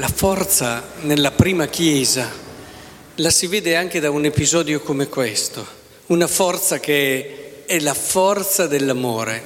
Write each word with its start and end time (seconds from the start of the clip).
La 0.00 0.08
forza 0.08 0.82
nella 1.02 1.30
prima 1.30 1.66
Chiesa 1.66 2.32
la 3.16 3.28
si 3.28 3.46
vede 3.48 3.76
anche 3.76 4.00
da 4.00 4.08
un 4.08 4.24
episodio 4.24 4.80
come 4.80 5.08
questo, 5.08 5.62
una 6.06 6.26
forza 6.26 6.80
che 6.80 7.64
è 7.66 7.78
la 7.80 7.92
forza 7.92 8.66
dell'amore, 8.66 9.44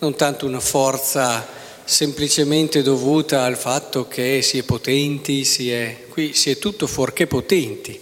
non 0.00 0.16
tanto 0.16 0.44
una 0.44 0.58
forza 0.58 1.46
semplicemente 1.84 2.82
dovuta 2.82 3.44
al 3.44 3.56
fatto 3.56 4.08
che 4.08 4.42
si 4.42 4.58
è 4.58 4.64
potenti, 4.64 5.44
si 5.44 5.70
è, 5.70 6.06
qui 6.08 6.34
si 6.34 6.50
è 6.50 6.58
tutto 6.58 6.88
fuorché 6.88 7.28
potenti, 7.28 8.00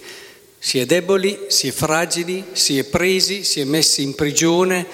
si 0.57 0.79
è 0.79 0.87
deboli, 0.87 1.45
si 1.49 1.67
è 1.67 1.71
fragili, 1.71 2.45
si 2.53 2.79
è 2.79 2.83
presi, 2.83 3.43
si 3.43 3.59
è 3.59 3.63
messi 3.63 4.01
in 4.01 4.15
prigione, 4.15 4.87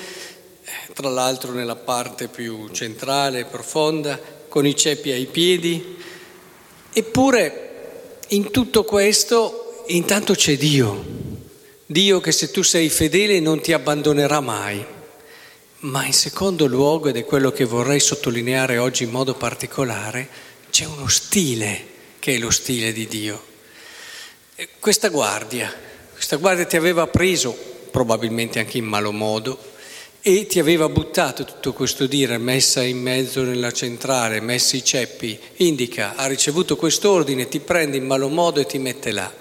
eh, 0.66 0.92
tra 0.92 1.08
l'altro 1.08 1.54
nella 1.54 1.78
parte 1.78 2.28
più 2.28 2.68
centrale 2.74 3.46
profonda, 3.46 4.20
con 4.50 4.66
i 4.66 4.76
ceppi 4.76 5.12
ai 5.12 5.28
piedi, 5.28 5.96
Eppure 6.98 8.24
in 8.30 8.50
tutto 8.50 8.84
questo 8.84 9.84
intanto 9.90 10.34
c'è 10.34 10.58
Dio, 10.58 11.06
Dio 11.86 12.20
che 12.20 12.32
se 12.32 12.50
tu 12.50 12.64
sei 12.64 12.90
fedele 12.90 13.40
non 13.40 13.62
ti 13.62 13.72
abbandonerà 13.72 14.40
mai. 14.40 14.84
Ma 15.82 16.06
in 16.08 16.14
secondo 16.14 16.66
luogo, 16.66 17.10
ed 17.10 17.18
è 17.18 17.24
quello 17.24 17.52
che 17.52 17.66
vorrei 17.66 18.00
sottolineare 18.00 18.80
oggi 18.80 19.04
in 19.04 19.12
modo 19.12 19.36
particolare, 19.36 20.28
c'è 20.72 20.86
uno 20.86 21.08
stile 21.08 21.86
che 22.18 22.34
è 22.34 22.40
lo 22.40 22.50
stile 22.50 22.92
di 22.92 23.06
Dio. 23.06 23.46
Questa 24.80 25.10
guardia, 25.10 25.72
questa 26.12 26.38
guardia 26.38 26.66
ti 26.66 26.78
aveva 26.78 27.06
preso, 27.06 27.56
probabilmente 27.92 28.58
anche 28.58 28.80
in 28.80 28.86
malo 28.86 29.12
modo, 29.12 29.60
e 30.30 30.46
ti 30.46 30.60
aveva 30.60 30.90
buttato 30.90 31.46
tutto 31.46 31.72
questo 31.72 32.06
dire, 32.06 32.38
messa 32.38 32.84
in 32.84 33.02
mezzo 33.02 33.44
nella 33.44 33.72
centrale, 33.72 34.42
messi 34.42 34.76
i 34.76 34.84
ceppi, 34.84 35.40
indica, 35.58 36.16
ha 36.18 36.26
ricevuto 36.26 36.76
quest'ordine, 36.76 37.48
ti 37.48 37.62
prende 37.62 37.96
in 37.96 38.06
malo 38.06 38.28
modo 38.28 38.60
e 38.60 38.66
ti 38.66 38.78
mette 38.78 39.12
là. 39.12 39.34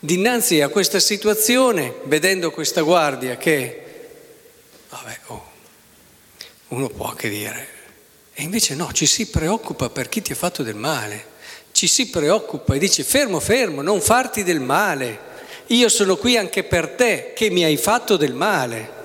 Dinanzi 0.00 0.62
a 0.62 0.68
questa 0.68 0.98
situazione, 0.98 1.94
vedendo 2.06 2.50
questa 2.50 2.80
guardia 2.80 3.36
che, 3.36 3.82
vabbè, 4.88 5.18
oh, 5.26 5.44
uno 6.70 6.88
può 6.88 7.10
anche 7.10 7.28
dire, 7.28 7.68
e 8.34 8.42
invece 8.42 8.74
no, 8.74 8.90
ci 8.92 9.06
si 9.06 9.28
preoccupa 9.28 9.90
per 9.90 10.08
chi 10.08 10.22
ti 10.22 10.32
ha 10.32 10.34
fatto 10.34 10.64
del 10.64 10.74
male, 10.74 11.24
ci 11.70 11.86
si 11.86 12.08
preoccupa 12.08 12.74
e 12.74 12.80
dice 12.80 13.04
fermo, 13.04 13.38
fermo, 13.38 13.80
non 13.80 14.00
farti 14.00 14.42
del 14.42 14.58
male, 14.58 15.20
io 15.66 15.88
sono 15.88 16.16
qui 16.16 16.36
anche 16.36 16.64
per 16.64 16.88
te 16.88 17.30
che 17.32 17.48
mi 17.48 17.62
hai 17.62 17.76
fatto 17.76 18.16
del 18.16 18.34
male. 18.34 18.98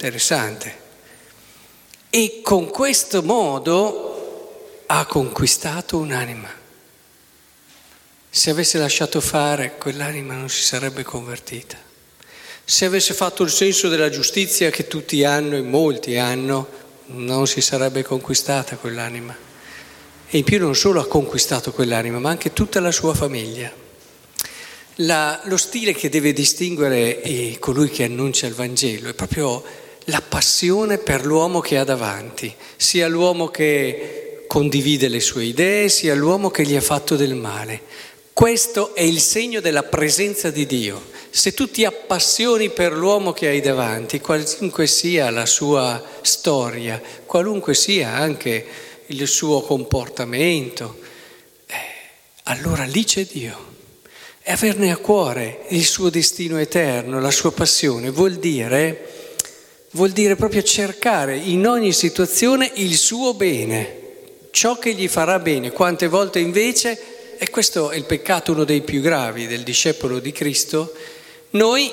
Interessante. 0.00 0.86
E 2.08 2.38
con 2.40 2.70
questo 2.70 3.20
modo 3.20 4.84
ha 4.86 5.04
conquistato 5.06 5.98
un'anima. 5.98 6.48
Se 8.30 8.50
avesse 8.50 8.78
lasciato 8.78 9.20
fare, 9.20 9.74
quell'anima 9.76 10.34
non 10.34 10.48
si 10.48 10.62
sarebbe 10.62 11.02
convertita. 11.02 11.76
Se 12.64 12.84
avesse 12.84 13.12
fatto 13.12 13.42
il 13.42 13.50
senso 13.50 13.88
della 13.88 14.08
giustizia 14.08 14.70
che 14.70 14.86
tutti 14.86 15.24
hanno 15.24 15.56
e 15.56 15.62
molti 15.62 16.16
hanno, 16.16 16.68
non 17.06 17.48
si 17.48 17.60
sarebbe 17.60 18.04
conquistata 18.04 18.76
quell'anima. 18.76 19.36
E 20.28 20.38
in 20.38 20.44
più 20.44 20.60
non 20.60 20.76
solo 20.76 21.00
ha 21.00 21.08
conquistato 21.08 21.72
quell'anima, 21.72 22.20
ma 22.20 22.30
anche 22.30 22.52
tutta 22.52 22.78
la 22.78 22.92
sua 22.92 23.14
famiglia. 23.14 23.72
La, 25.02 25.40
lo 25.46 25.56
stile 25.56 25.92
che 25.92 26.08
deve 26.08 26.32
distinguere 26.32 27.20
eh, 27.20 27.56
colui 27.58 27.90
che 27.90 28.04
annuncia 28.04 28.46
il 28.46 28.54
Vangelo 28.54 29.08
è 29.08 29.14
proprio 29.14 29.86
la 30.08 30.22
passione 30.22 30.98
per 30.98 31.24
l'uomo 31.26 31.60
che 31.60 31.76
ha 31.76 31.84
davanti, 31.84 32.54
sia 32.76 33.08
l'uomo 33.08 33.48
che 33.48 34.44
condivide 34.46 35.08
le 35.08 35.20
sue 35.20 35.44
idee, 35.44 35.88
sia 35.88 36.14
l'uomo 36.14 36.50
che 36.50 36.64
gli 36.64 36.76
ha 36.76 36.80
fatto 36.80 37.14
del 37.14 37.34
male. 37.34 37.82
Questo 38.32 38.94
è 38.94 39.02
il 39.02 39.20
segno 39.20 39.60
della 39.60 39.82
presenza 39.82 40.50
di 40.50 40.64
Dio. 40.64 41.16
Se 41.28 41.52
tu 41.52 41.70
ti 41.70 41.84
appassioni 41.84 42.70
per 42.70 42.92
l'uomo 42.92 43.32
che 43.32 43.48
hai 43.48 43.60
davanti, 43.60 44.20
qualunque 44.20 44.86
sia 44.86 45.28
la 45.28 45.44
sua 45.44 46.02
storia, 46.22 47.02
qualunque 47.26 47.74
sia 47.74 48.14
anche 48.14 48.66
il 49.06 49.26
suo 49.26 49.60
comportamento, 49.60 50.98
eh, 51.66 51.74
allora 52.44 52.84
lì 52.84 53.04
c'è 53.04 53.26
Dio. 53.26 53.66
E 54.42 54.52
averne 54.52 54.90
a 54.90 54.96
cuore 54.96 55.66
il 55.68 55.84
suo 55.84 56.08
destino 56.08 56.56
eterno, 56.56 57.20
la 57.20 57.30
sua 57.30 57.52
passione, 57.52 58.08
vuol 58.08 58.36
dire 58.36 59.07
vuol 59.92 60.10
dire 60.10 60.36
proprio 60.36 60.62
cercare 60.62 61.36
in 61.36 61.66
ogni 61.66 61.92
situazione 61.92 62.70
il 62.74 62.96
suo 62.96 63.34
bene, 63.34 63.96
ciò 64.50 64.78
che 64.78 64.92
gli 64.92 65.08
farà 65.08 65.38
bene. 65.38 65.70
Quante 65.70 66.08
volte 66.08 66.38
invece, 66.38 67.36
e 67.38 67.48
questo 67.50 67.90
è 67.90 67.96
il 67.96 68.04
peccato 68.04 68.52
uno 68.52 68.64
dei 68.64 68.82
più 68.82 69.00
gravi 69.00 69.46
del 69.46 69.62
discepolo 69.62 70.18
di 70.18 70.32
Cristo, 70.32 70.92
noi 71.50 71.90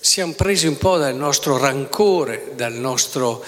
siamo 0.00 0.32
presi 0.32 0.66
un 0.66 0.78
po' 0.78 0.96
dal 0.96 1.14
nostro 1.14 1.58
rancore, 1.58 2.52
dal 2.56 2.72
nostro 2.72 3.44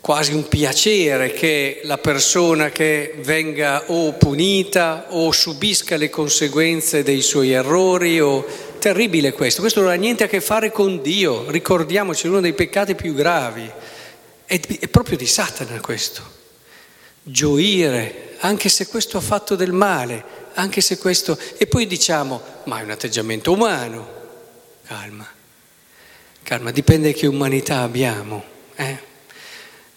quasi 0.00 0.32
un 0.32 0.48
piacere 0.48 1.32
che 1.32 1.80
la 1.82 1.98
persona 1.98 2.70
che 2.70 3.16
venga 3.18 3.84
o 3.88 4.12
punita 4.12 5.06
o 5.10 5.30
subisca 5.32 5.96
le 5.96 6.08
conseguenze 6.08 7.02
dei 7.02 7.20
suoi 7.20 7.50
errori 7.50 8.20
o 8.20 8.46
Terribile 8.78 9.32
questo, 9.32 9.60
questo 9.60 9.80
non 9.80 9.90
ha 9.90 9.94
niente 9.94 10.24
a 10.24 10.28
che 10.28 10.40
fare 10.40 10.70
con 10.70 11.02
Dio, 11.02 11.50
ricordiamoci, 11.50 12.26
uno 12.28 12.40
dei 12.40 12.52
peccati 12.52 12.94
più 12.94 13.12
gravi, 13.12 13.68
è, 14.46 14.60
è 14.60 14.88
proprio 14.88 15.16
di 15.16 15.26
Satana 15.26 15.80
questo. 15.80 16.36
Gioire, 17.22 18.36
anche 18.38 18.68
se 18.68 18.86
questo 18.86 19.18
ha 19.18 19.20
fatto 19.20 19.56
del 19.56 19.72
male, 19.72 20.24
anche 20.54 20.80
se 20.80 20.96
questo... 20.98 21.38
E 21.56 21.66
poi 21.66 21.86
diciamo, 21.86 22.40
ma 22.64 22.80
è 22.80 22.82
un 22.82 22.90
atteggiamento 22.90 23.52
umano, 23.52 24.08
calma, 24.86 25.26
calma, 26.42 26.70
dipende 26.70 27.12
che 27.12 27.26
umanità 27.26 27.80
abbiamo. 27.80 28.42
Eh? 28.76 28.98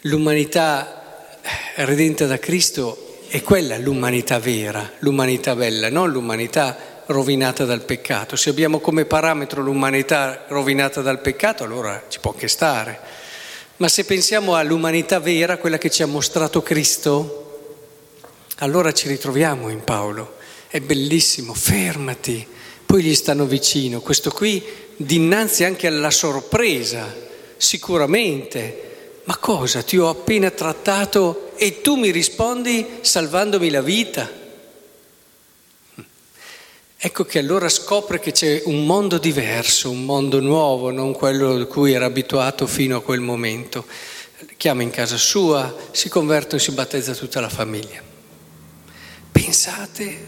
L'umanità 0.02 1.38
redenta 1.76 2.26
da 2.26 2.40
Cristo 2.40 3.20
è 3.28 3.42
quella 3.42 3.78
l'umanità 3.78 4.40
vera, 4.40 4.92
l'umanità 5.00 5.56
bella, 5.56 5.90
non 5.90 6.10
l'umanità 6.10 6.91
rovinata 7.08 7.66
dal 7.66 7.82
peccato. 7.82 8.36
Se 8.36 8.50
abbiamo 8.50 8.80
come 8.80 9.06
parametro 9.06 9.62
l'umanità 9.62 10.46
rovinata 10.48 11.02
dal 11.02 11.22
peccato, 11.22 11.64
allora 11.64 12.04
ci 12.08 12.20
può 12.20 12.32
anche 12.32 12.48
stare. 12.48 13.00
Ma 13.78 13.88
se 13.88 14.06
pensiamo 14.06 14.56
all'umanità 14.56 15.20
vera, 15.20 15.58
quella 15.58 15.78
che 15.78 15.90
ci 15.90 16.04
ha 16.04 16.08
mostrato 16.08 16.62
Cristo, 16.62 17.70
allora 18.58 18.94
ci 18.94 19.08
ritroviamo 19.08 19.70
in 19.70 19.84
Paolo. 19.84 20.36
È 20.68 20.80
bellissimo, 20.80 21.54
fermati, 21.54 22.46
poi 22.86 23.02
gli 23.02 23.16
stanno 23.16 23.46
vicino. 23.46 24.00
Questo 24.02 24.32
qui 24.32 24.64
dinanzi 24.96 25.64
anche 25.64 25.88
alla 25.88 26.12
sorpresa, 26.12 27.14
sicuramente. 27.58 28.90
Ma 29.24 29.38
cosa? 29.38 29.82
Ti 29.82 29.98
ho 29.98 30.10
appena 30.10 30.50
trattato 30.52 31.52
e 31.56 31.82
tu 31.82 31.96
mi 31.96 32.12
rispondi 32.12 33.00
salvandomi 33.02 33.70
la 33.70 33.82
vita? 33.82 34.41
Ecco 37.04 37.26
che 37.26 37.40
allora 37.40 37.68
scopre 37.68 38.20
che 38.20 38.32
c'è 38.32 38.62
un 38.66 38.86
mondo 38.86 39.18
diverso, 39.18 39.90
un 39.90 40.06
mondo 40.06 40.40
nuovo, 40.40 40.92
non 40.92 41.14
quello 41.14 41.56
a 41.56 41.66
cui 41.66 41.94
era 41.94 42.06
abituato 42.06 42.68
fino 42.68 42.98
a 42.98 43.02
quel 43.02 43.22
momento. 43.22 43.88
Chiama 44.56 44.84
in 44.84 44.92
casa 44.92 45.18
sua, 45.18 45.76
si 45.90 46.10
converte 46.10 46.58
e 46.58 46.60
si 46.60 46.70
battezza 46.74 47.16
tutta 47.16 47.40
la 47.40 47.50
famiglia. 47.50 48.00
Pensate 49.32 50.26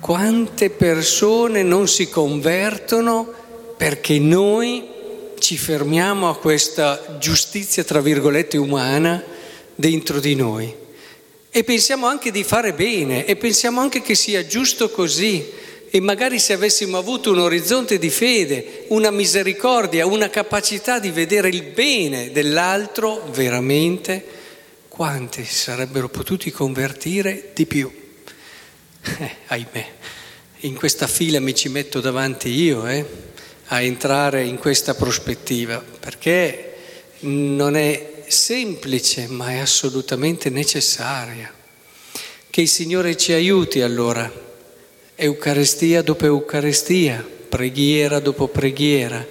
quante 0.00 0.70
persone 0.70 1.62
non 1.62 1.86
si 1.86 2.08
convertono 2.08 3.30
perché 3.76 4.18
noi 4.18 4.88
ci 5.38 5.58
fermiamo 5.58 6.30
a 6.30 6.38
questa 6.38 7.18
giustizia, 7.18 7.84
tra 7.84 8.00
virgolette, 8.00 8.56
umana 8.56 9.22
dentro 9.74 10.18
di 10.18 10.34
noi. 10.34 10.74
E 11.50 11.62
pensiamo 11.62 12.06
anche 12.06 12.30
di 12.30 12.42
fare 12.42 12.72
bene 12.72 13.26
e 13.26 13.36
pensiamo 13.36 13.82
anche 13.82 14.00
che 14.00 14.14
sia 14.14 14.46
giusto 14.46 14.88
così 14.88 15.64
e 15.96 16.00
magari 16.00 16.38
se 16.38 16.52
avessimo 16.52 16.98
avuto 16.98 17.30
un 17.30 17.38
orizzonte 17.38 17.98
di 17.98 18.10
fede, 18.10 18.84
una 18.88 19.10
misericordia, 19.10 20.04
una 20.04 20.28
capacità 20.28 20.98
di 20.98 21.10
vedere 21.10 21.48
il 21.48 21.62
bene 21.62 22.30
dell'altro, 22.32 23.26
veramente, 23.32 24.22
quanti 24.88 25.42
sarebbero 25.46 26.10
potuti 26.10 26.50
convertire 26.50 27.50
di 27.54 27.64
più? 27.64 27.90
Eh, 29.18 29.36
ahimè, 29.46 29.88
in 30.62 30.74
questa 30.74 31.06
fila 31.06 31.40
mi 31.40 31.54
ci 31.54 31.70
metto 31.70 32.00
davanti 32.00 32.50
io 32.50 32.86
eh, 32.86 33.06
a 33.68 33.80
entrare 33.80 34.44
in 34.44 34.58
questa 34.58 34.94
prospettiva, 34.94 35.78
perché 35.78 36.74
non 37.20 37.74
è 37.74 38.24
semplice, 38.26 39.28
ma 39.28 39.52
è 39.52 39.58
assolutamente 39.58 40.50
necessaria. 40.50 41.50
Che 42.50 42.60
il 42.60 42.68
Signore 42.68 43.16
ci 43.16 43.32
aiuti 43.32 43.80
allora 43.80 44.44
Eucaristia 45.18 46.02
dopo 46.02 46.26
Eucaristia, 46.26 47.26
preghiera 47.48 48.20
dopo 48.20 48.48
preghiera, 48.48 49.26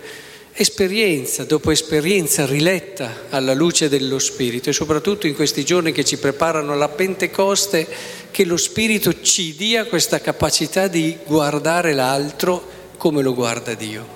esperienza 0.52 1.44
dopo 1.44 1.70
esperienza 1.70 2.48
riletta 2.48 3.26
alla 3.30 3.54
luce 3.54 3.88
dello 3.88 4.18
Spirito 4.18 4.72
e 4.72 4.74
soprattutto 4.74 5.28
in 5.28 5.36
questi 5.36 5.64
giorni 5.64 5.92
che 5.92 6.04
ci 6.04 6.18
preparano 6.18 6.72
alla 6.72 6.90
Pentecoste, 6.90 7.88
che 8.32 8.46
lo 8.46 8.58
Spirito 8.58 9.22
ci 9.22 9.54
dia 9.56 9.86
questa 9.86 10.20
capacità 10.20 10.88
di 10.88 11.18
guardare 11.24 11.94
l'altro 11.94 12.68
come 12.98 13.22
lo 13.22 13.36
guarda 13.36 13.76
Dio. 13.76 14.15